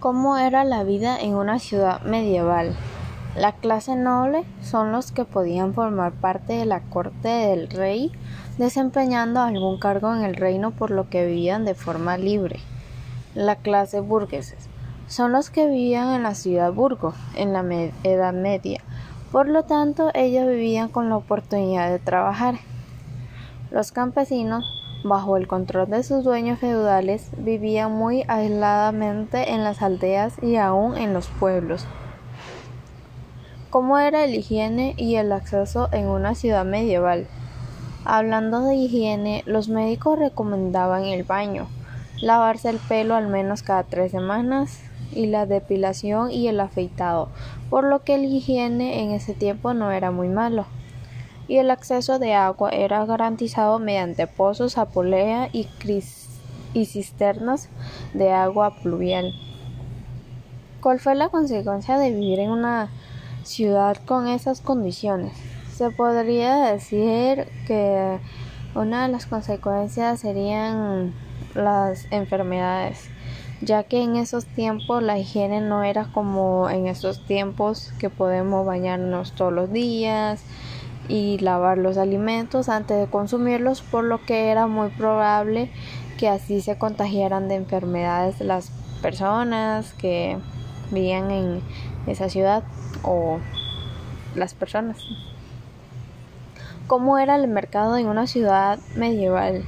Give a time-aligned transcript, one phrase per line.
[0.00, 2.76] ¿Cómo era la vida en una ciudad medieval?
[3.34, 8.12] La clase noble son los que podían formar parte de la corte del rey,
[8.58, 12.60] desempeñando algún cargo en el reino por lo que vivían de forma libre.
[13.34, 14.68] La clase burgueses
[15.06, 17.64] son los que vivían en la ciudad burgo, en la
[18.04, 18.82] Edad Media.
[19.32, 22.56] Por lo tanto, ellos vivían con la oportunidad de trabajar.
[23.70, 30.34] Los campesinos bajo el control de sus dueños feudales, vivían muy aisladamente en las aldeas
[30.42, 31.86] y aún en los pueblos.
[33.70, 37.26] ¿Cómo era el higiene y el acceso en una ciudad medieval?
[38.04, 41.68] Hablando de higiene, los médicos recomendaban el baño,
[42.20, 44.80] lavarse el pelo al menos cada tres semanas
[45.12, 47.28] y la depilación y el afeitado,
[47.68, 50.66] por lo que el higiene en ese tiempo no era muy malo
[51.48, 55.68] y el acceso de agua era garantizado mediante pozos a polea y,
[56.74, 57.68] y cisternas
[58.14, 59.32] de agua pluvial.
[60.80, 62.90] ¿Cuál fue la consecuencia de vivir en una
[63.44, 65.32] ciudad con esas condiciones?
[65.72, 68.18] Se podría decir que
[68.74, 71.14] una de las consecuencias serían
[71.54, 73.08] las enfermedades,
[73.60, 78.66] ya que en esos tiempos la higiene no era como en esos tiempos que podemos
[78.66, 80.42] bañarnos todos los días,
[81.08, 85.70] y lavar los alimentos antes de consumirlos, por lo que era muy probable
[86.18, 88.70] que así se contagiaran de enfermedades las
[89.02, 90.38] personas que
[90.90, 91.62] vivían en
[92.06, 92.64] esa ciudad
[93.02, 93.38] o
[94.34, 95.04] las personas.
[96.86, 99.64] ¿Cómo era el mercado en una ciudad medieval?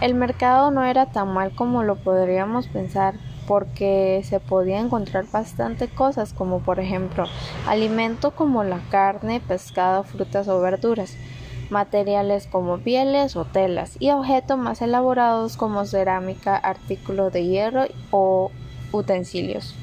[0.00, 3.14] El mercado no era tan mal como lo podríamos pensar,
[3.50, 7.24] porque se podía encontrar bastante cosas como por ejemplo
[7.66, 11.16] alimento como la carne, pescado, frutas o verduras,
[11.68, 18.52] materiales como pieles o telas y objetos más elaborados como cerámica, artículos de hierro o
[18.92, 19.74] utensilios.